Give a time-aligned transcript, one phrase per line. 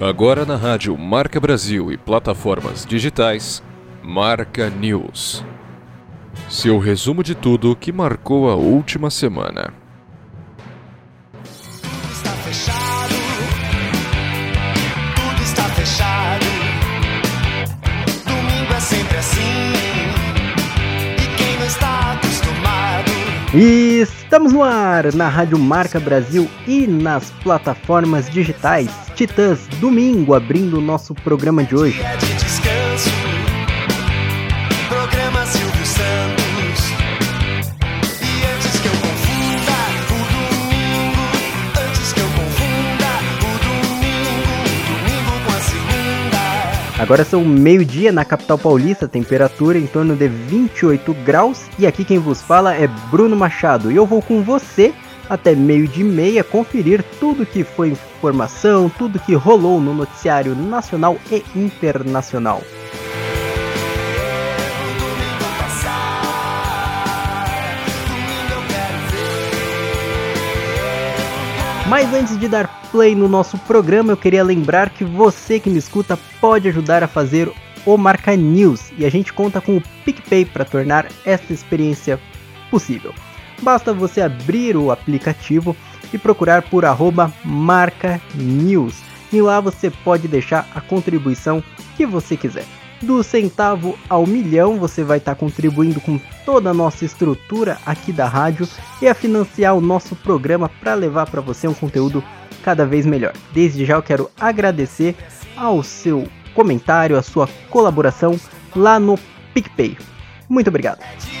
[0.00, 3.62] Agora na rádio Marca Brasil e plataformas digitais,
[4.02, 5.44] Marca News.
[6.48, 9.79] Seu resumo de tudo que marcou a última semana.
[23.50, 23.58] Acostumado.
[23.58, 28.90] Estamos no ar na Rádio Marca Brasil e nas plataformas digitais.
[29.14, 32.00] Titãs, domingo, abrindo o nosso programa de hoje.
[47.00, 51.62] Agora são meio-dia na capital paulista, temperatura em torno de 28 graus.
[51.78, 53.90] E aqui quem vos fala é Bruno Machado.
[53.90, 54.92] E eu vou com você
[55.26, 61.16] até meio-dia e meia conferir tudo que foi informação, tudo que rolou no noticiário nacional
[61.32, 62.60] e internacional.
[71.88, 75.78] Mas antes de dar play no nosso programa, eu queria lembrar que você que me
[75.78, 77.50] escuta pode ajudar a fazer
[77.86, 82.20] o Marca News e a gente conta com o PicPay para tornar essa experiência
[82.70, 83.14] possível.
[83.62, 85.76] Basta você abrir o aplicativo
[86.12, 89.00] e procurar por arroba Marca News
[89.32, 91.62] e lá você pode deixar a contribuição
[91.96, 92.66] que você quiser.
[93.02, 98.26] Do centavo ao milhão, você vai estar contribuindo com toda a nossa estrutura aqui da
[98.26, 98.68] rádio
[99.00, 102.22] e a financiar o nosso programa para levar para você um conteúdo
[102.62, 103.32] cada vez melhor.
[103.52, 105.16] Desde já eu quero agradecer
[105.56, 108.38] ao seu comentário, a sua colaboração
[108.76, 109.18] lá no
[109.54, 109.96] PicPay.
[110.48, 110.98] Muito obrigado.
[110.98, 111.40] Tanto.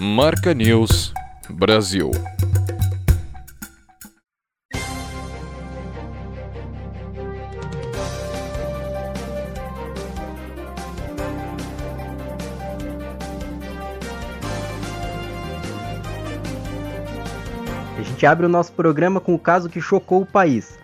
[0.00, 1.12] Marca News
[1.50, 2.10] Brasil.
[18.20, 20.78] Gente abre o nosso programa com o caso que chocou o país: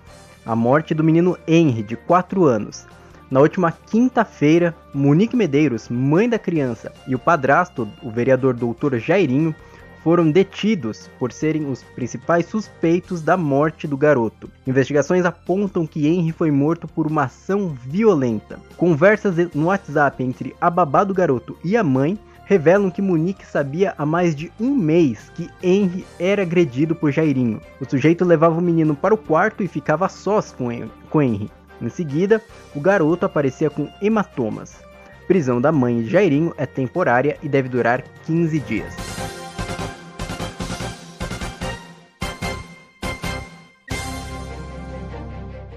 [0.47, 2.87] a morte do menino Henry, de 4 anos.
[3.31, 9.55] Na última quinta-feira, Monique Medeiros, mãe da criança, e o padrasto, o vereador doutor Jairinho,
[10.03, 14.49] foram detidos por serem os principais suspeitos da morte do garoto.
[14.67, 18.59] Investigações apontam que Henry foi morto por uma ação violenta.
[18.79, 23.93] Conversas no WhatsApp entre a babá do garoto e a mãe revelam que Monique sabia
[23.99, 27.61] há mais de um mês que Henry era agredido por Jairinho.
[27.81, 30.73] O sujeito levava o menino para o quarto e ficava sós com
[31.23, 31.51] Henry.
[31.83, 32.41] Em seguida,
[32.75, 34.77] o garoto aparecia com hematomas.
[35.27, 39.16] Prisão da mãe de Jairinho é temporária e deve durar 15 dias.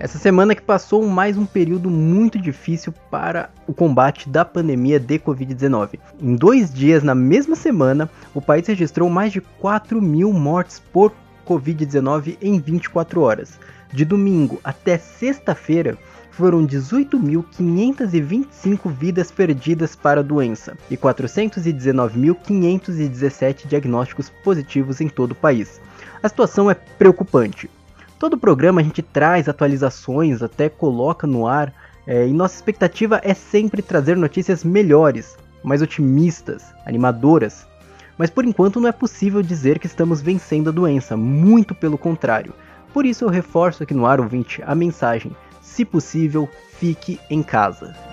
[0.01, 5.19] Essa semana que passou mais um período muito difícil para o combate da pandemia de
[5.19, 5.99] Covid-19.
[6.21, 11.11] Em dois dias, na mesma semana, o país registrou mais de 4 mil mortes por
[11.45, 13.59] Covid-19 em 24 horas.
[13.91, 15.97] De domingo até sexta-feira,
[16.31, 25.81] foram 18.525 vidas perdidas para a doença e 419.517 diagnósticos positivos em todo o país.
[26.23, 27.69] A situação é preocupante.
[28.19, 31.73] Todo programa a gente traz atualizações, até coloca no ar,
[32.05, 37.65] é, e nossa expectativa é sempre trazer notícias melhores, mais otimistas, animadoras.
[38.17, 42.53] Mas por enquanto não é possível dizer que estamos vencendo a doença, muito pelo contrário.
[42.93, 48.08] Por isso eu reforço aqui no ar ouvinte a mensagem: se possível, fique em casa.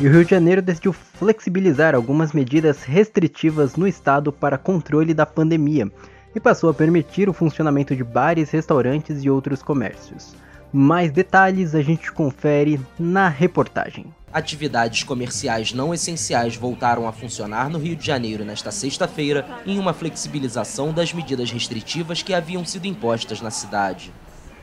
[0.00, 5.26] E o Rio de Janeiro decidiu flexibilizar algumas medidas restritivas no estado para controle da
[5.26, 5.90] pandemia
[6.32, 10.36] e passou a permitir o funcionamento de bares, restaurantes e outros comércios.
[10.72, 14.06] Mais detalhes a gente confere na reportagem.
[14.32, 19.92] Atividades comerciais não essenciais voltaram a funcionar no Rio de Janeiro nesta sexta-feira em uma
[19.92, 24.12] flexibilização das medidas restritivas que haviam sido impostas na cidade.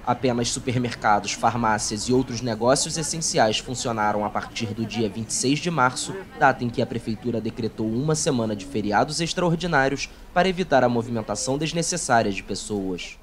[0.05, 6.15] Apenas supermercados, farmácias e outros negócios essenciais funcionaram a partir do dia 26 de março,
[6.37, 11.57] data em que a prefeitura decretou uma semana de feriados extraordinários para evitar a movimentação
[11.57, 13.17] desnecessária de pessoas.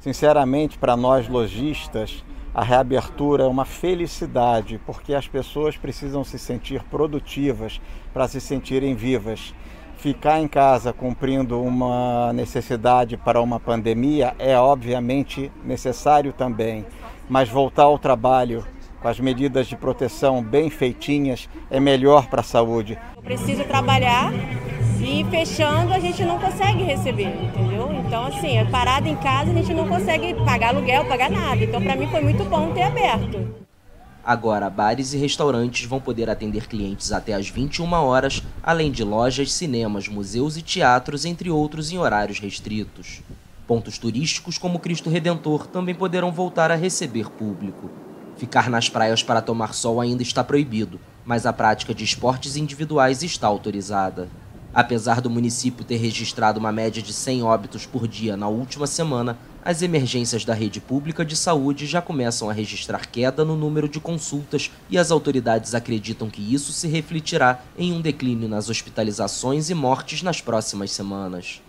[0.00, 6.82] Sinceramente, para nós lojistas, a reabertura é uma felicidade, porque as pessoas precisam se sentir
[6.84, 7.80] produtivas
[8.12, 9.54] para se sentirem vivas.
[9.98, 16.86] Ficar em casa cumprindo uma necessidade para uma pandemia é obviamente necessário também,
[17.28, 18.64] mas voltar ao trabalho
[19.02, 22.96] com as medidas de proteção bem feitinhas é melhor para a saúde.
[23.16, 24.32] Eu preciso trabalhar
[25.00, 27.90] e fechando a gente não consegue receber, entendeu?
[27.92, 31.64] Então assim, é parado em casa a gente não consegue pagar aluguel, pagar nada.
[31.64, 33.67] Então para mim foi muito bom ter aberto.
[34.28, 39.50] Agora, bares e restaurantes vão poder atender clientes até às 21 horas, além de lojas,
[39.50, 43.22] cinemas, museus e teatros, entre outros, em horários restritos.
[43.66, 47.88] Pontos turísticos como Cristo Redentor também poderão voltar a receber público.
[48.36, 53.22] Ficar nas praias para tomar sol ainda está proibido, mas a prática de esportes individuais
[53.22, 54.28] está autorizada.
[54.74, 59.38] Apesar do município ter registrado uma média de 100 óbitos por dia na última semana,
[59.64, 64.00] as emergências da rede pública de saúde já começam a registrar queda no número de
[64.00, 69.74] consultas e as autoridades acreditam que isso se refletirá em um declínio nas hospitalizações e
[69.74, 71.60] mortes nas próximas semanas.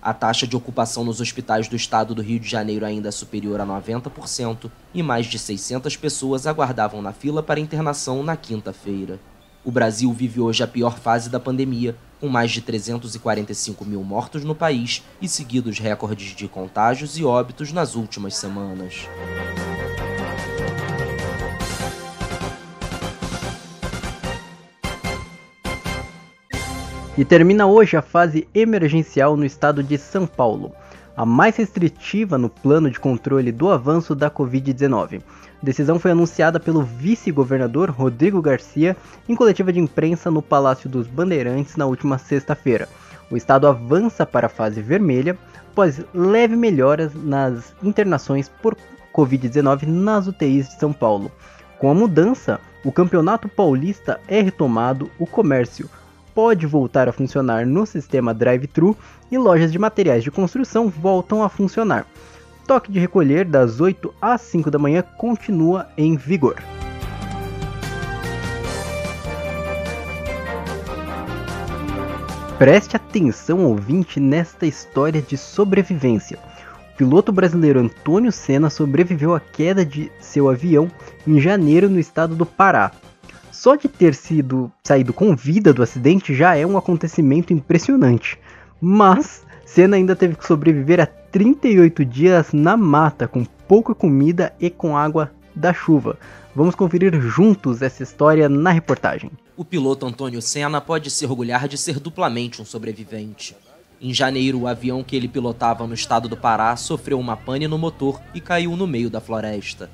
[0.00, 3.60] A taxa de ocupação nos hospitais do estado do Rio de Janeiro ainda é superior
[3.60, 9.18] a 90% e mais de 600 pessoas aguardavam na fila para internação na quinta-feira.
[9.64, 14.44] O Brasil vive hoje a pior fase da pandemia, com mais de 345 mil mortos
[14.44, 19.06] no país e seguidos recordes de contágios e óbitos nas últimas semanas.
[27.16, 30.72] E termina hoje a fase emergencial no estado de São Paulo,
[31.16, 35.20] a mais restritiva no plano de controle do avanço da Covid-19.
[35.62, 38.96] Decisão foi anunciada pelo vice-governador Rodrigo Garcia
[39.28, 42.88] em coletiva de imprensa no Palácio dos Bandeirantes na última sexta-feira.
[43.30, 45.36] O estado avança para a fase vermelha
[45.72, 48.76] após leve melhoras nas internações por
[49.12, 51.30] Covid-19 nas UTIs de São Paulo.
[51.78, 55.90] Com a mudança, o Campeonato Paulista é retomado, o comércio
[56.34, 58.96] pode voltar a funcionar no sistema drive-thru
[59.30, 62.06] e lojas de materiais de construção voltam a funcionar.
[62.68, 66.56] Toque de recolher das 8 às 5 da manhã continua em vigor.
[72.58, 76.38] Preste atenção, ouvinte, nesta história de sobrevivência.
[76.92, 80.90] O piloto brasileiro Antônio Senna sobreviveu à queda de seu avião
[81.26, 82.92] em janeiro no estado do Pará.
[83.50, 88.38] Só de ter sido saído com vida do acidente já é um acontecimento impressionante.
[88.78, 91.06] Mas Senna ainda teve que sobreviver a
[91.38, 96.18] 38 dias na mata, com pouca comida e com água da chuva.
[96.52, 99.30] Vamos conferir juntos essa história na reportagem.
[99.56, 103.54] O piloto Antônio Senna pode se orgulhar de ser duplamente um sobrevivente.
[104.00, 107.78] Em janeiro, o avião que ele pilotava no estado do Pará sofreu uma pane no
[107.78, 109.88] motor e caiu no meio da floresta.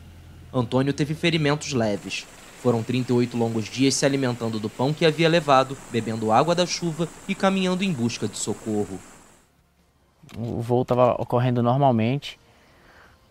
[0.50, 2.26] Antônio teve ferimentos leves.
[2.62, 7.06] Foram 38 longos dias se alimentando do pão que havia levado, bebendo água da chuva
[7.28, 8.98] e caminhando em busca de socorro.
[10.36, 12.38] O voo estava ocorrendo normalmente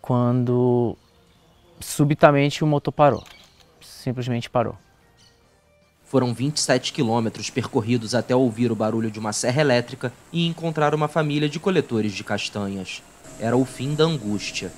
[0.00, 0.96] quando
[1.80, 3.24] subitamente o motor parou.
[3.80, 4.76] Simplesmente parou.
[6.04, 11.08] Foram 27 quilômetros percorridos até ouvir o barulho de uma serra elétrica e encontrar uma
[11.08, 13.02] família de coletores de castanhas.
[13.40, 14.70] Era o fim da angústia.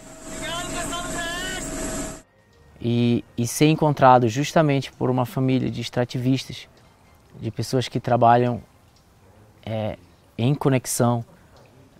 [2.81, 6.69] E, e ser encontrado justamente por uma família de extrativistas,
[7.41, 8.63] de pessoas que trabalham
[9.65, 9.99] é,
[10.39, 11.25] em conexão,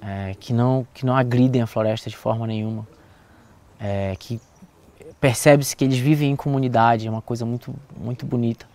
[0.01, 2.87] é, que, não, que não agridem a floresta de forma nenhuma,
[3.79, 4.41] é, que
[5.21, 8.67] percebe-se que eles vivem em comunidade, é uma coisa muito, muito bonita.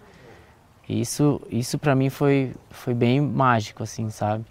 [0.87, 4.43] Isso, isso para mim foi, foi bem mágico, assim, sabe?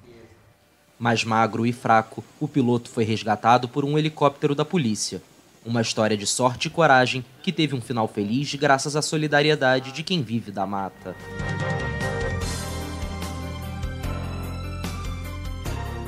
[0.99, 5.23] Mais magro e fraco, o piloto foi resgatado por um helicóptero da polícia.
[5.65, 10.03] Uma história de sorte e coragem que teve um final feliz graças à solidariedade de
[10.03, 11.15] quem vive da mata.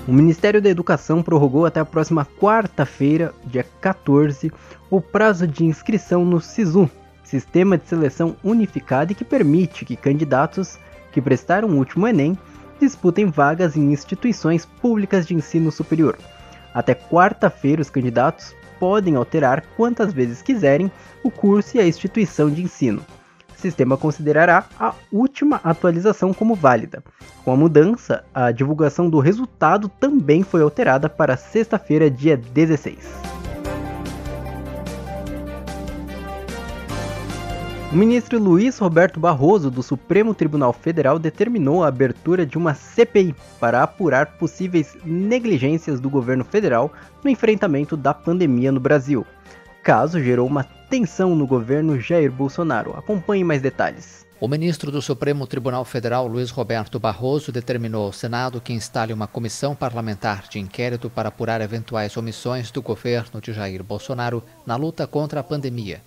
[0.06, 4.50] O Ministério da Educação prorrogou até a próxima quarta-feira, dia 14,
[4.90, 6.90] o prazo de inscrição no SISU,
[7.22, 10.76] Sistema de Seleção Unificado, e que permite que candidatos
[11.12, 12.36] que prestaram o último Enem
[12.80, 16.18] disputem vagas em instituições públicas de ensino superior.
[16.74, 20.90] Até quarta-feira, os candidatos podem alterar quantas vezes quiserem
[21.22, 23.06] o curso e a instituição de ensino.
[23.62, 27.00] Sistema considerará a última atualização como válida.
[27.44, 32.98] Com a mudança, a divulgação do resultado também foi alterada para sexta-feira, dia 16.
[37.92, 43.32] O ministro Luiz Roberto Barroso, do Supremo Tribunal Federal, determinou a abertura de uma CPI
[43.60, 46.92] para apurar possíveis negligências do governo federal
[47.22, 49.24] no enfrentamento da pandemia no Brasil.
[49.84, 52.94] Caso gerou uma tensão no governo Jair Bolsonaro.
[52.94, 54.26] Acompanhe mais detalhes.
[54.38, 59.26] O ministro do Supremo Tribunal Federal, Luiz Roberto Barroso, determinou ao Senado que instale uma
[59.26, 65.06] comissão parlamentar de inquérito para apurar eventuais omissões do governo de Jair Bolsonaro na luta
[65.06, 66.02] contra a pandemia.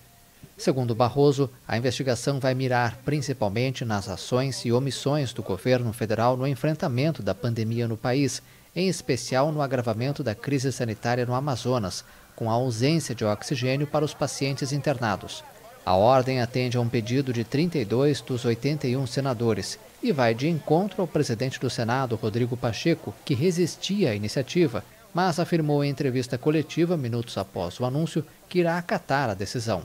[0.56, 6.46] Segundo Barroso, a investigação vai mirar principalmente nas ações e omissões do governo federal no
[6.46, 8.40] enfrentamento da pandemia no país,
[8.76, 14.06] em especial no agravamento da crise sanitária no Amazonas, com a ausência de oxigênio para
[14.06, 15.44] os pacientes internados.
[15.86, 21.02] A ordem atende a um pedido de 32 dos 81 senadores e vai de encontro
[21.02, 26.98] ao presidente do Senado, Rodrigo Pacheco, que resistia à iniciativa, mas afirmou em entrevista coletiva,
[26.98, 29.84] minutos após o anúncio, que irá acatar a decisão.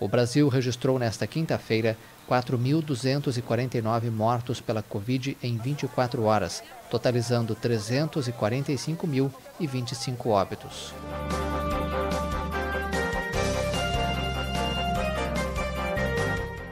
[0.00, 1.96] O Brasil registrou nesta quinta-feira
[2.28, 10.92] 4.249 mortos pela Covid em 24 horas, totalizando 345.025 óbitos.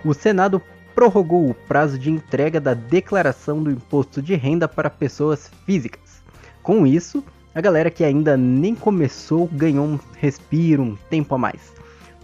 [0.09, 0.63] O Senado
[0.95, 6.23] prorrogou o prazo de entrega da declaração do imposto de renda para pessoas físicas.
[6.63, 7.23] Com isso,
[7.55, 11.73] a galera que ainda nem começou ganhou um respiro, um tempo a mais.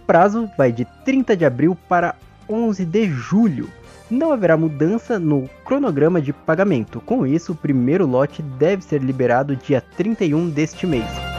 [0.07, 2.15] Prazo vai de 30 de abril para
[2.49, 3.69] 11 de julho.
[4.09, 6.99] Não haverá mudança no cronograma de pagamento.
[7.01, 11.32] Com isso, o primeiro lote deve ser liberado dia 31 deste mês.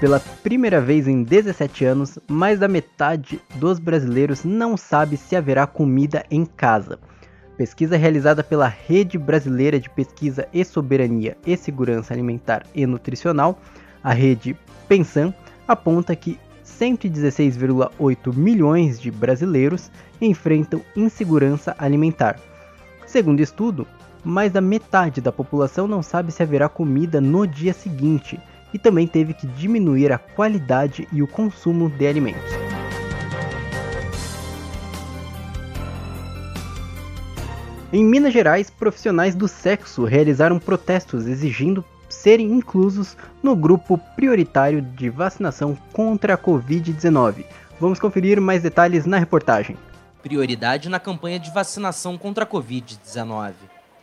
[0.00, 5.66] Pela primeira vez em 17 anos, mais da metade dos brasileiros não sabe se haverá
[5.66, 7.00] comida em casa.
[7.56, 13.60] Pesquisa realizada pela Rede Brasileira de Pesquisa e Soberania e Segurança Alimentar e Nutricional,
[14.00, 15.34] a rede Pensan,
[15.66, 19.90] aponta que 116,8 milhões de brasileiros
[20.20, 22.38] enfrentam insegurança alimentar.
[23.04, 23.84] Segundo estudo,
[24.22, 28.40] mais da metade da população não sabe se haverá comida no dia seguinte
[28.72, 32.52] e também teve que diminuir a qualidade e o consumo de alimentos.
[37.90, 45.08] Em Minas Gerais, profissionais do sexo realizaram protestos exigindo serem inclusos no grupo prioritário de
[45.08, 47.46] vacinação contra a Covid-19.
[47.80, 49.76] Vamos conferir mais detalhes na reportagem.
[50.22, 53.52] Prioridade na campanha de vacinação contra a Covid-19.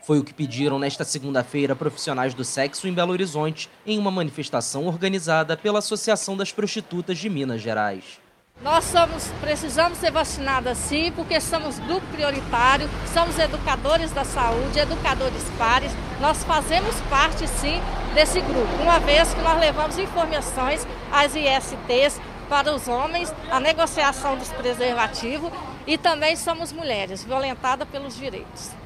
[0.05, 4.85] Foi o que pediram nesta segunda-feira profissionais do sexo em Belo Horizonte, em uma manifestação
[4.85, 8.19] organizada pela Associação das Prostitutas de Minas Gerais.
[8.61, 15.43] Nós somos, precisamos ser vacinadas sim, porque somos grupo prioritário, somos educadores da saúde, educadores
[15.57, 15.91] pares.
[16.21, 17.81] Nós fazemos parte sim
[18.13, 24.37] desse grupo, uma vez que nós levamos informações às ISTs para os homens, a negociação
[24.37, 25.51] dos preservativos
[25.87, 28.84] e também somos mulheres violentadas pelos direitos.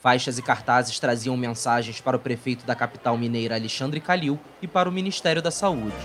[0.00, 4.88] Faixas e cartazes traziam mensagens para o prefeito da capital mineira Alexandre Calil e para
[4.88, 5.96] o Ministério da Saúde.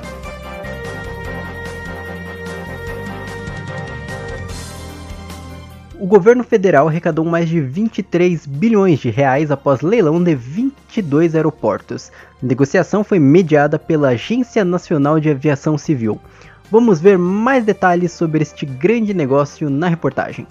[5.99, 12.11] O governo federal arrecadou mais de 23 bilhões de reais após leilão de 22 aeroportos.
[12.41, 16.19] A negociação foi mediada pela Agência Nacional de Aviação Civil.
[16.69, 20.47] Vamos ver mais detalhes sobre este grande negócio na reportagem.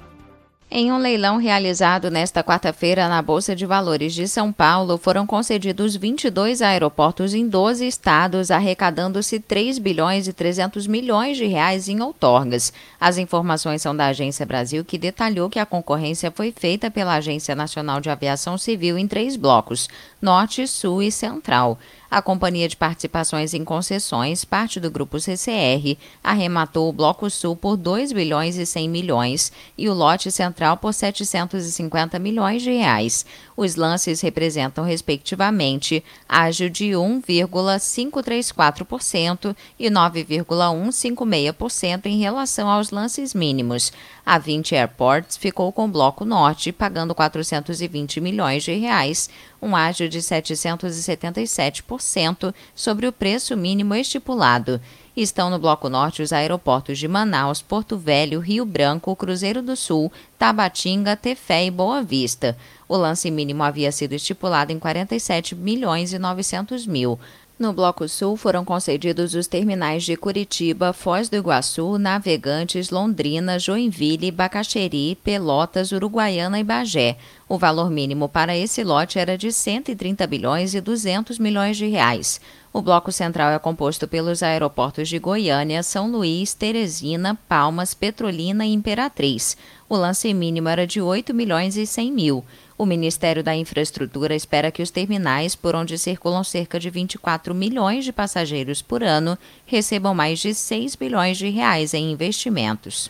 [0.75, 5.95] Em um leilão realizado nesta quarta-feira na Bolsa de Valores de São Paulo, foram concedidos
[5.95, 12.73] 22 aeroportos em 12 estados, arrecadando-se 3 bilhões e 300 milhões de reais em outorgas.
[12.99, 17.55] As informações são da Agência Brasil, que detalhou que a concorrência foi feita pela Agência
[17.55, 19.91] Nacional de Aviação Civil em três blocos:
[20.23, 21.81] Norte, Sul e Central.
[22.13, 27.75] A Companhia de Participações em Concessões, parte do grupo CCR, arrematou o Bloco Sul por
[27.75, 33.25] 2 bilhões e 100 milhões e o lote central por 750 milhões de reais.
[33.57, 43.91] Os lances representam, respectivamente, ágio de 1,534% e 9,156% em relação aos lances mínimos.
[44.25, 49.31] A 20 Airports ficou com o Bloco Norte, pagando 420 milhões de reais,
[49.63, 54.81] um ágio de 777% sobre o preço mínimo estipulado.
[55.17, 60.11] Estão no Bloco Norte os aeroportos de Manaus, Porto Velho, Rio Branco, Cruzeiro do Sul,
[60.39, 62.57] Tabatinga, Tefé e Boa Vista.
[62.89, 67.19] O lance mínimo havia sido estipulado em 47 milhões e 900 mil.
[67.63, 74.33] No Bloco Sul foram concedidos os terminais de Curitiba, Foz do Iguaçu, Navegantes, Londrina, Joinville,
[74.33, 77.17] Bacaxeri, Pelotas, Uruguaiana e Bagé.
[77.49, 82.41] O valor mínimo para esse lote era de 130 bilhões e 200 milhões de reais.
[82.73, 88.73] O bloco central é composto pelos aeroportos de Goiânia, São Luís, Teresina, Palmas, Petrolina e
[88.73, 89.57] Imperatriz.
[89.89, 92.45] O lance mínimo era de 8 milhões e 100 mil.
[92.83, 98.05] O Ministério da Infraestrutura espera que os terminais, por onde circulam cerca de 24 milhões
[98.05, 103.09] de passageiros por ano, recebam mais de 6 bilhões de reais em investimentos.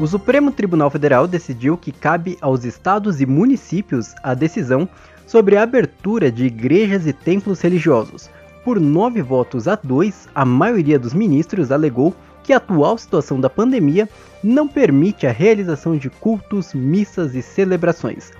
[0.00, 4.88] O Supremo Tribunal Federal decidiu que cabe aos estados e municípios a decisão
[5.24, 8.28] sobre a abertura de igrejas e templos religiosos.
[8.64, 12.12] Por nove votos a dois, a maioria dos ministros alegou
[12.46, 14.08] que a atual situação da pandemia
[14.42, 18.30] não permite a realização de cultos, missas e celebrações.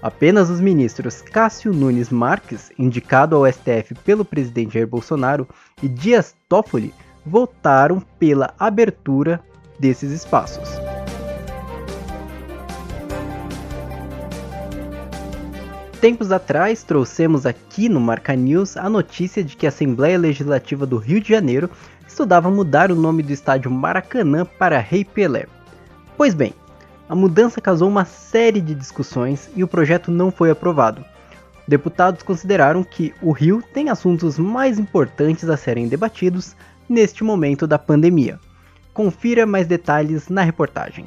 [0.00, 5.46] Apenas os ministros Cássio Nunes Marques, indicado ao STF pelo presidente Jair Bolsonaro,
[5.82, 9.42] e Dias Toffoli votaram pela abertura
[9.78, 10.70] desses espaços.
[16.00, 20.96] Tempos atrás, trouxemos aqui no Marca News a notícia de que a Assembleia Legislativa do
[20.96, 21.68] Rio de Janeiro
[22.20, 25.46] estudava mudar o nome do estádio Maracanã para Rei Pelé.
[26.18, 26.52] Pois bem,
[27.08, 31.02] a mudança causou uma série de discussões e o projeto não foi aprovado.
[31.66, 36.54] Deputados consideraram que o Rio tem assuntos mais importantes a serem debatidos
[36.86, 38.38] neste momento da pandemia.
[38.92, 41.06] Confira mais detalhes na reportagem.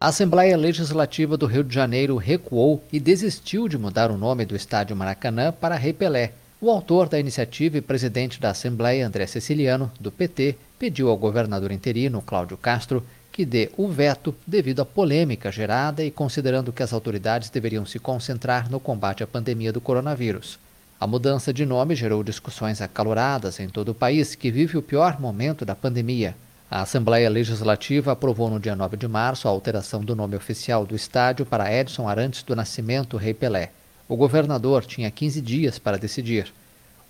[0.00, 4.56] A Assembleia Legislativa do Rio de Janeiro recuou e desistiu de mudar o nome do
[4.56, 6.32] estádio Maracanã para Rei Pelé.
[6.62, 11.72] O autor da iniciativa e presidente da Assembleia, André Ceciliano, do PT, pediu ao governador
[11.72, 13.02] interino, Cláudio Castro,
[13.32, 17.98] que dê o veto devido à polêmica gerada e considerando que as autoridades deveriam se
[17.98, 20.58] concentrar no combate à pandemia do coronavírus.
[21.00, 25.18] A mudança de nome gerou discussões acaloradas em todo o país, que vive o pior
[25.18, 26.36] momento da pandemia.
[26.70, 30.94] A Assembleia Legislativa aprovou no dia 9 de março a alteração do nome oficial do
[30.94, 33.70] estádio para Edson Arantes do Nascimento Rei Pelé.
[34.10, 36.52] O governador tinha 15 dias para decidir.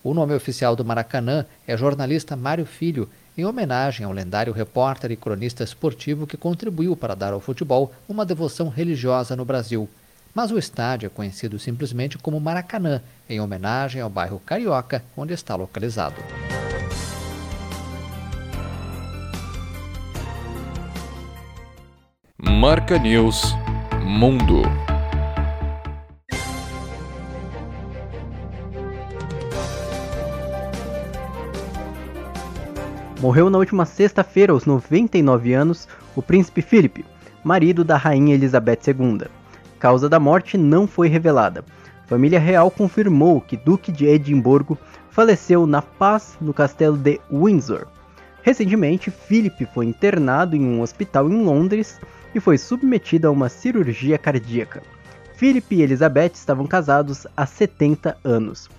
[0.04, 5.16] O nome oficial do Maracanã é jornalista Mário Filho, em homenagem ao lendário repórter e
[5.16, 9.88] cronista esportivo que contribuiu para dar ao futebol uma devoção religiosa no Brasil.
[10.34, 15.56] Mas o estádio é conhecido simplesmente como Maracanã, em homenagem ao bairro Carioca, onde está
[15.56, 16.22] localizado.
[22.36, 23.54] Marca News
[24.04, 24.89] Mundo.
[33.20, 37.04] Morreu na última sexta-feira, aos 99 anos, o príncipe Philip,
[37.44, 39.28] marido da rainha Elizabeth II.
[39.78, 41.62] Causa da morte não foi revelada.
[42.06, 44.78] Família real confirmou que Duque de Edimburgo
[45.10, 47.86] faleceu na paz no castelo de Windsor.
[48.42, 52.00] Recentemente, Philip foi internado em um hospital em Londres
[52.34, 54.82] e foi submetido a uma cirurgia cardíaca.
[55.34, 58.70] Philip e Elizabeth estavam casados há 70 anos.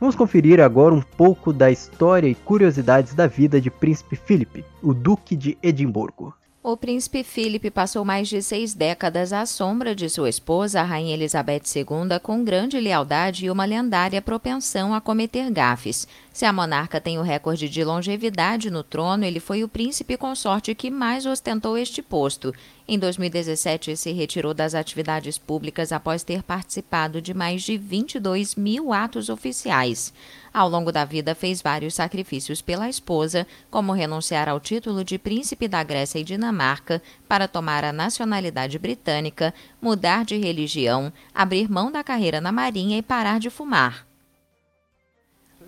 [0.00, 4.94] Vamos conferir agora um pouco da história e curiosidades da vida de Príncipe Philip, o
[4.94, 6.34] Duque de Edimburgo.
[6.62, 11.14] O príncipe Philip passou mais de seis décadas à sombra de sua esposa, a rainha
[11.14, 16.08] Elizabeth II, com grande lealdade e uma lendária propensão a cometer gafes.
[16.32, 20.74] Se a monarca tem o recorde de longevidade no trono, ele foi o príncipe consorte
[20.74, 22.54] que mais ostentou este posto.
[22.92, 28.92] Em 2017, se retirou das atividades públicas após ter participado de mais de 22 mil
[28.92, 30.12] atos oficiais.
[30.52, 35.68] Ao longo da vida, fez vários sacrifícios pela esposa, como renunciar ao título de príncipe
[35.68, 42.02] da Grécia e Dinamarca para tomar a nacionalidade britânica, mudar de religião, abrir mão da
[42.02, 44.09] carreira na marinha e parar de fumar.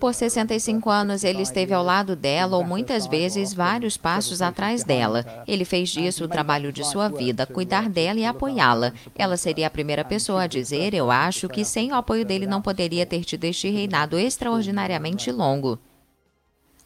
[0.03, 5.25] Por 65 anos, ele esteve ao lado dela ou muitas vezes vários passos atrás dela.
[5.47, 8.93] Ele fez disso o trabalho de sua vida, cuidar dela e apoiá-la.
[9.15, 12.61] Ela seria a primeira pessoa a dizer, eu acho, que sem o apoio dele não
[12.61, 15.79] poderia ter tido este reinado extraordinariamente longo.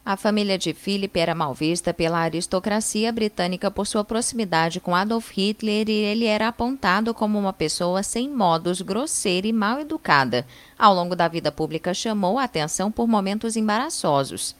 [0.07, 5.31] A família de Philip era mal vista pela aristocracia britânica por sua proximidade com Adolf
[5.31, 10.47] Hitler e ele era apontado como uma pessoa sem modos, grosseira e mal educada.
[10.79, 14.55] Ao longo da vida pública, chamou a atenção por momentos embaraçosos.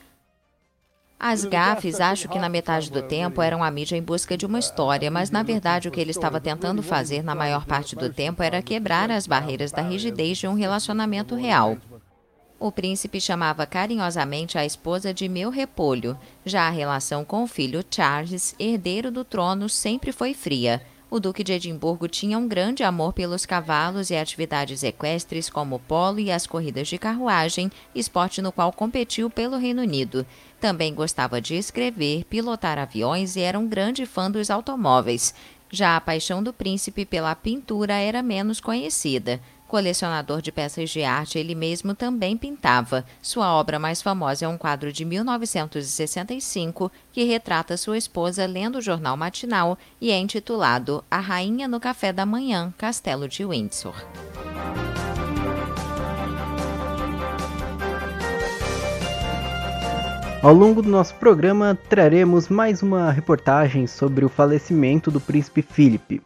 [1.17, 4.59] As gafes, acho que na metade do tempo, eram a mídia em busca de uma
[4.59, 8.43] história, mas na verdade o que ele estava tentando fazer na maior parte do tempo
[8.43, 11.77] era quebrar as barreiras da rigidez de um relacionamento real.
[12.59, 16.17] O príncipe chamava carinhosamente a esposa de meu repolho.
[16.43, 20.81] Já a relação com o filho Charles, herdeiro do trono, sempre foi fria.
[21.09, 25.79] O Duque de Edimburgo tinha um grande amor pelos cavalos e atividades equestres como o
[25.79, 30.25] polo e as corridas de carruagem, esporte no qual competiu pelo Reino Unido.
[30.59, 35.33] Também gostava de escrever, pilotar aviões e era um grande fã dos automóveis.
[35.69, 39.39] Já a paixão do príncipe pela pintura era menos conhecida.
[39.67, 43.03] Colecionador de peças de arte, ele mesmo também pintava.
[43.21, 48.81] Sua obra mais famosa é um quadro de 1965 que retrata sua esposa lendo o
[48.81, 53.95] jornal matinal e é intitulado A Rainha no Café da Manhã, Castelo de Windsor.
[60.41, 66.21] Ao longo do nosso programa, traremos mais uma reportagem sobre o falecimento do príncipe Felipe.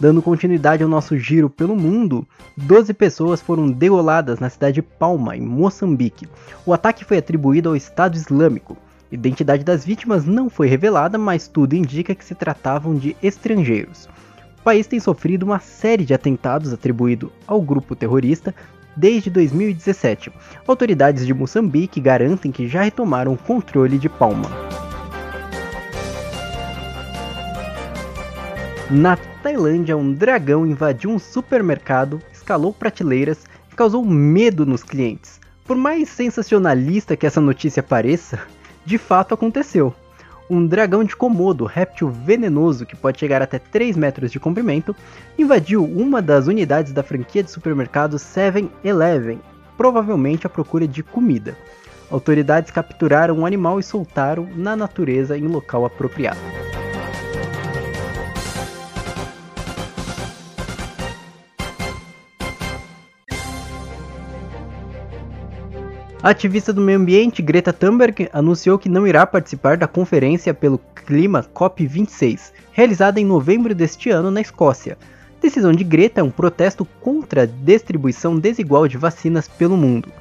[0.00, 2.26] Dando continuidade ao nosso giro pelo mundo,
[2.56, 6.28] 12 pessoas foram degoladas na cidade de Palma, em Moçambique.
[6.66, 8.76] O ataque foi atribuído ao Estado Islâmico.
[9.10, 14.08] Identidade das vítimas não foi revelada, mas tudo indica que se tratavam de estrangeiros.
[14.58, 18.54] O país tem sofrido uma série de atentados atribuídos ao grupo terrorista
[18.96, 20.32] desde 2017.
[20.66, 24.50] Autoridades de Moçambique garantem que já retomaram o controle de Palma.
[28.90, 35.40] Na Tailândia, um dragão invadiu um supermercado, escalou prateleiras e causou medo nos clientes.
[35.64, 38.38] Por mais sensacionalista que essa notícia pareça,
[38.84, 39.92] de fato aconteceu.
[40.48, 44.94] Um dragão de Komodo, réptil venenoso que pode chegar até 3 metros de comprimento,
[45.36, 49.40] invadiu uma das unidades da franquia de supermercado 7-Eleven,
[49.76, 51.56] provavelmente à procura de comida.
[52.10, 56.38] Autoridades capturaram o animal e soltaram na natureza em local apropriado.
[66.22, 70.78] A ativista do meio ambiente Greta Thunberg anunciou que não irá participar da conferência pelo
[71.04, 74.96] clima COP26, realizada em novembro deste ano na Escócia.
[75.40, 80.12] Decisão de Greta é um protesto contra a distribuição desigual de vacinas pelo mundo.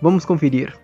[0.00, 0.79] Vamos conferir.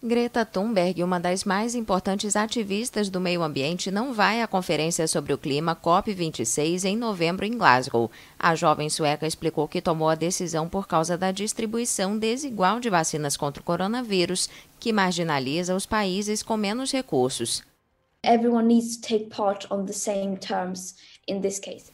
[0.00, 5.32] Greta Thunberg, uma das mais importantes ativistas do meio ambiente, não vai à conferência sobre
[5.32, 8.08] o clima COP26 em novembro em Glasgow.
[8.38, 13.36] A jovem sueca explicou que tomou a decisão por causa da distribuição desigual de vacinas
[13.36, 17.67] contra o coronavírus, que marginaliza os países com menos recursos.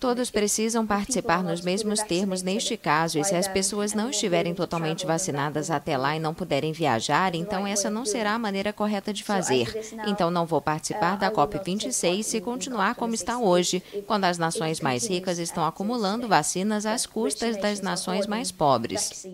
[0.01, 5.05] Todos precisam participar nos mesmos termos neste caso, e se as pessoas não estiverem totalmente
[5.05, 9.23] vacinadas até lá e não puderem viajar, então essa não será a maneira correta de
[9.23, 9.69] fazer.
[10.07, 15.07] Então não vou participar da COP26 se continuar como está hoje, quando as nações mais
[15.07, 19.27] ricas estão acumulando vacinas às custas das nações mais pobres.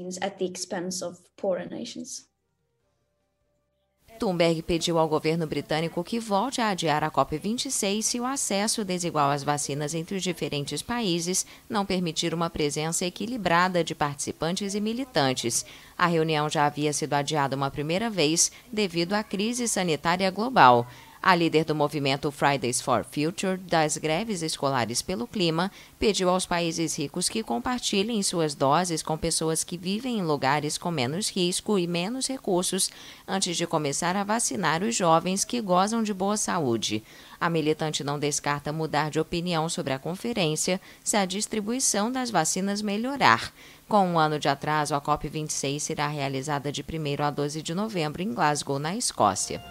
[4.20, 9.30] Thunberg pediu ao governo britânico que volte a adiar a COP26 se o acesso desigual
[9.30, 15.64] às vacinas entre os diferentes países não permitir uma presença equilibrada de participantes e militantes.
[15.96, 20.87] A reunião já havia sido adiada uma primeira vez devido à crise sanitária global.
[21.22, 26.96] A líder do movimento Fridays for Future, das greves escolares pelo clima, pediu aos países
[26.96, 31.87] ricos que compartilhem suas doses com pessoas que vivem em lugares com menos risco e
[31.87, 32.90] menos recursos
[33.28, 37.04] antes de começar a vacinar os jovens que gozam de boa saúde.
[37.38, 42.80] A militante não descarta mudar de opinião sobre a conferência se a distribuição das vacinas
[42.80, 43.52] melhorar.
[43.87, 48.22] Com um ano de atraso, a COP26 será realizada de 1 a 12 de novembro
[48.22, 49.62] em Glasgow, na Escócia.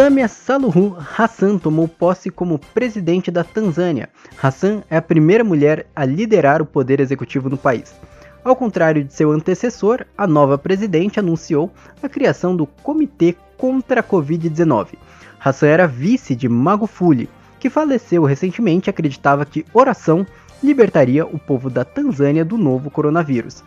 [0.00, 4.08] Samia Suluhu Hassan tomou posse como presidente da Tanzânia.
[4.42, 7.94] Hassan é a primeira mulher a liderar o poder executivo no país.
[8.42, 11.70] Ao contrário de seu antecessor, a nova presidente anunciou
[12.02, 14.94] a criação do Comitê contra a Covid-19.
[15.38, 20.26] Hassan era vice de Magufuli, que faleceu recentemente e acreditava que oração
[20.64, 23.62] libertaria o povo da Tanzânia do novo coronavírus.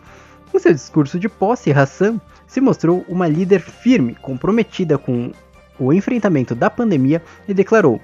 [0.52, 5.30] Em seu discurso de posse, Hassan se mostrou uma líder firme, comprometida com
[5.78, 8.00] o enfrentamento da pandemia e declarou: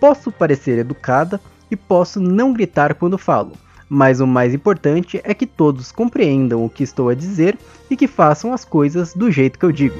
[0.00, 1.40] Posso parecer educada
[1.70, 3.52] e posso não gritar quando falo,
[3.88, 7.58] mas o mais importante é que todos compreendam o que estou a dizer
[7.90, 9.98] e que façam as coisas do jeito que eu digo.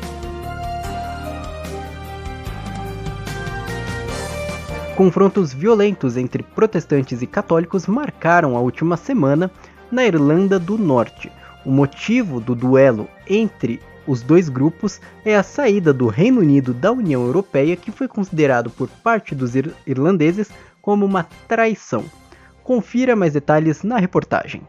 [4.97, 9.51] Confrontos violentos entre protestantes e católicos marcaram a última semana
[9.93, 11.31] na Irlanda do Norte.
[11.67, 16.93] O motivo do duelo entre os dois grupos é a saída do Reino Unido da
[16.93, 22.05] União Europeia, que foi considerado por parte dos ir irlandeses como uma traição.
[22.63, 24.63] Confira mais detalhes na reportagem.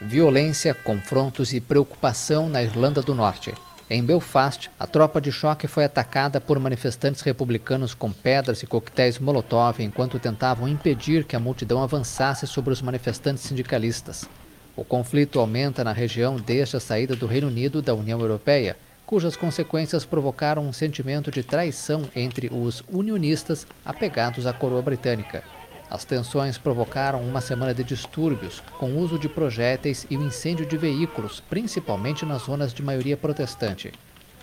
[0.00, 3.54] Violência, confrontos e preocupação na Irlanda do Norte.
[3.88, 9.18] Em Belfast, a tropa de choque foi atacada por manifestantes republicanos com pedras e coquetéis
[9.18, 14.28] Molotov enquanto tentavam impedir que a multidão avançasse sobre os manifestantes sindicalistas.
[14.76, 19.34] O conflito aumenta na região desde a saída do Reino Unido da União Europeia, cujas
[19.34, 25.42] consequências provocaram um sentimento de traição entre os unionistas apegados à coroa britânica.
[25.88, 30.76] As tensões provocaram uma semana de distúrbios, com uso de projéteis e o incêndio de
[30.76, 33.92] veículos, principalmente nas zonas de maioria protestante.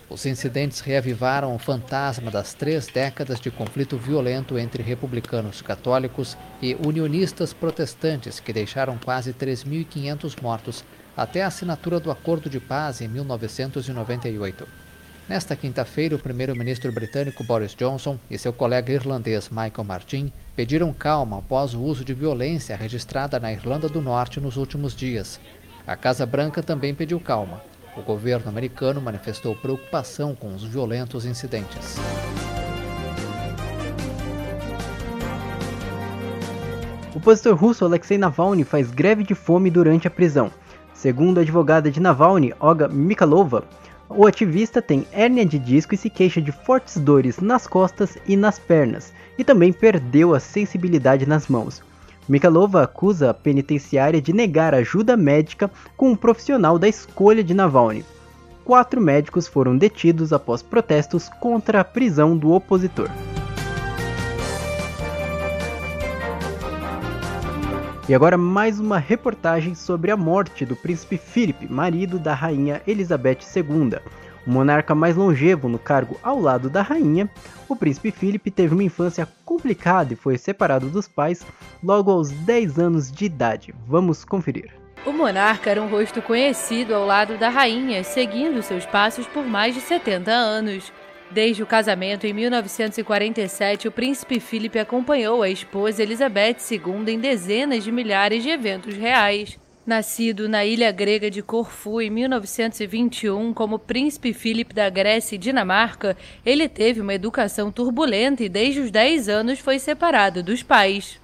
[0.08, 6.74] Os incidentes reavivaram o fantasma das três décadas de conflito violento entre republicanos católicos e
[6.74, 10.84] unionistas protestantes, que deixaram quase 3.500 mortos
[11.16, 14.68] até a assinatura do Acordo de Paz em 1998.
[15.26, 21.38] Nesta quinta-feira, o primeiro-ministro britânico Boris Johnson e seu colega irlandês Michael Martin pediram calma
[21.38, 25.40] após o uso de violência registrada na Irlanda do Norte nos últimos dias.
[25.86, 27.62] A Casa Branca também pediu calma.
[27.96, 31.96] O governo americano manifestou preocupação com os violentos incidentes.
[37.14, 40.50] O opositor russo Alexei Navalny faz greve de fome durante a prisão.
[40.92, 43.62] Segundo a advogada de Navalny, Olga Mikhalova,
[44.08, 48.36] o ativista tem hérnia de disco e se queixa de fortes dores nas costas e
[48.36, 51.80] nas pernas, e também perdeu a sensibilidade nas mãos.
[52.28, 58.04] Mikhalova acusa a penitenciária de negar ajuda médica com um profissional da escolha de Navalny.
[58.64, 63.10] Quatro médicos foram detidos após protestos contra a prisão do opositor.
[68.08, 73.38] E agora mais uma reportagem sobre a morte do príncipe Philip, marido da rainha Elizabeth
[73.54, 73.98] II.
[74.46, 77.30] O monarca mais longevo no cargo ao lado da rainha,
[77.68, 81.46] o príncipe Philip teve uma infância complicada e foi separado dos pais
[81.82, 83.74] logo aos 10 anos de idade.
[83.86, 84.72] Vamos conferir.
[85.06, 89.74] O monarca era um rosto conhecido ao lado da rainha, seguindo seus passos por mais
[89.74, 90.92] de 70 anos.
[91.30, 97.82] Desde o casamento em 1947, o príncipe Philip acompanhou a esposa Elizabeth II em dezenas
[97.82, 99.58] de milhares de eventos reais.
[99.86, 106.16] Nascido na ilha grega de Corfu em 1921 como príncipe Philip da Grécia e Dinamarca,
[106.44, 111.20] ele teve uma educação turbulenta e desde os 10 anos foi separado dos pais.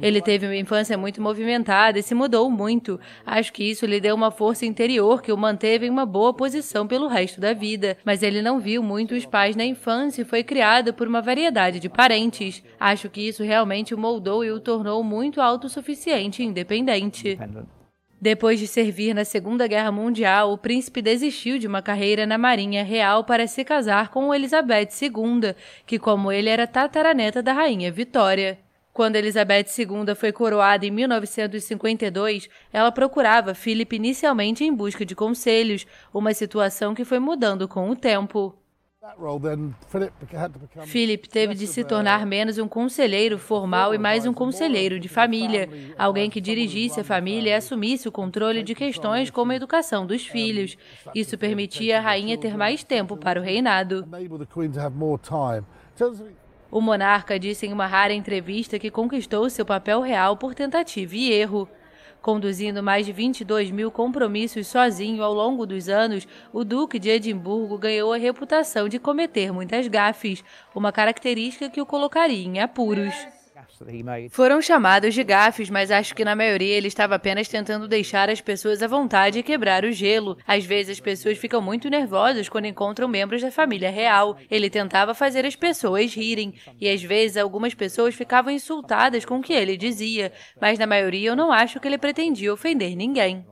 [0.00, 2.98] Ele teve uma infância muito movimentada e se mudou muito.
[3.24, 6.86] Acho que isso lhe deu uma força interior que o manteve em uma boa posição
[6.86, 7.96] pelo resto da vida.
[8.04, 11.78] Mas ele não viu muito os pais na infância e foi criado por uma variedade
[11.78, 12.62] de parentes.
[12.78, 17.38] Acho que isso realmente o moldou e o tornou muito autossuficiente e independente.
[18.24, 22.82] Depois de servir na Segunda Guerra Mundial, o príncipe desistiu de uma carreira na Marinha
[22.82, 25.54] Real para se casar com Elizabeth II,
[25.86, 28.63] que, como ele, era tataraneta da Rainha Vitória.
[28.94, 35.84] Quando Elizabeth II foi coroada em 1952, ela procurava Philip inicialmente em busca de conselhos,
[36.12, 38.54] uma situação que foi mudando com o tempo.
[40.86, 45.68] Philip teve de se tornar menos um conselheiro formal e mais um conselheiro de família,
[45.98, 50.24] alguém que dirigisse a família e assumisse o controle de questões como a educação dos
[50.24, 50.78] filhos.
[51.12, 54.06] Isso permitia a rainha ter mais tempo para o reinado.
[56.74, 61.30] O monarca disse em uma rara entrevista que conquistou seu papel real por tentativa e
[61.30, 61.68] erro.
[62.20, 67.78] Conduzindo mais de 22 mil compromissos sozinho ao longo dos anos, o Duque de Edimburgo
[67.78, 70.42] ganhou a reputação de cometer muitas gafes,
[70.74, 73.14] uma característica que o colocaria em apuros.
[74.30, 78.40] Foram chamados de gafes, mas acho que na maioria ele estava apenas tentando deixar as
[78.40, 80.38] pessoas à vontade e quebrar o gelo.
[80.46, 84.36] Às vezes as pessoas ficam muito nervosas quando encontram membros da família real.
[84.50, 89.42] Ele tentava fazer as pessoas rirem, e às vezes algumas pessoas ficavam insultadas com o
[89.42, 93.44] que ele dizia, mas na maioria eu não acho que ele pretendia ofender ninguém.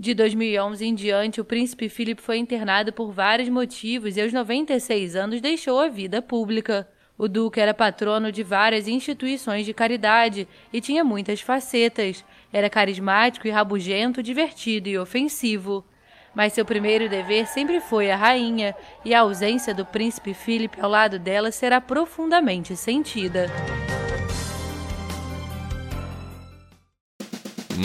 [0.00, 5.16] De 2011 em diante, o príncipe Philip foi internado por vários motivos e aos 96
[5.16, 6.88] anos deixou a vida pública.
[7.18, 12.24] O Duque era patrono de várias instituições de caridade e tinha muitas facetas.
[12.52, 15.84] Era carismático e rabugento, divertido e ofensivo.
[16.32, 18.72] Mas seu primeiro dever sempre foi a rainha,
[19.04, 23.46] e a ausência do príncipe Philip ao lado dela será profundamente sentida.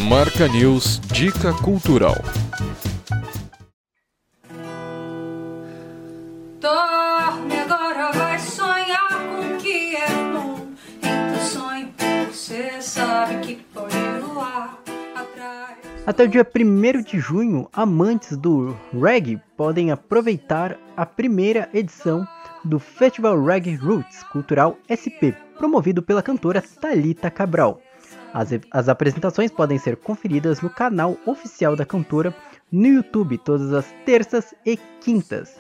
[0.08, 2.18] Marca News Dica Cultural.
[16.06, 22.28] Até o dia 1 de junho, amantes do reggae podem aproveitar a primeira edição
[22.62, 27.80] do Festival Reggae Roots Cultural SP, promovido pela cantora Talita Cabral.
[28.34, 32.36] As, as apresentações podem ser conferidas no canal oficial da cantora
[32.70, 35.56] no YouTube todas as terças e quintas.